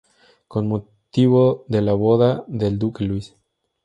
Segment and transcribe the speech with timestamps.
[0.47, 3.35] Con motivo de la boda del Duque Luis.